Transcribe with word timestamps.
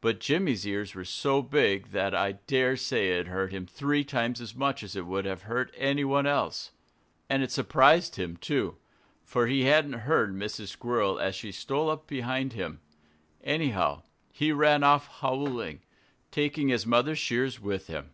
But 0.00 0.20
Jimmy's 0.20 0.66
ears 0.66 0.94
were 0.94 1.04
so 1.04 1.42
big 1.42 1.88
that 1.88 2.14
I 2.14 2.32
dare 2.46 2.78
say 2.78 3.10
it 3.18 3.26
hurt 3.26 3.52
him 3.52 3.66
three 3.66 4.04
times 4.04 4.40
as 4.40 4.54
much 4.54 4.82
as 4.82 4.96
it 4.96 5.04
would 5.04 5.26
have 5.26 5.42
hurt 5.42 5.70
anyone 5.76 6.26
else. 6.26 6.70
And 7.28 7.42
it 7.42 7.52
surprised 7.52 8.16
him, 8.16 8.38
too. 8.38 8.78
For 9.22 9.46
he 9.48 9.64
hadn't 9.64 9.92
heard 10.08 10.34
Mrs. 10.34 10.68
Squirrel 10.68 11.18
as 11.20 11.34
she 11.34 11.52
stole 11.52 11.90
up 11.90 12.06
behind 12.06 12.54
him. 12.54 12.80
Anyhow, 13.44 14.04
he 14.32 14.50
ran 14.50 14.82
off 14.82 15.08
howling, 15.20 15.82
taking 16.30 16.68
his 16.68 16.86
mother's 16.86 17.18
shears 17.18 17.60
with 17.60 17.86
him. 17.88 18.12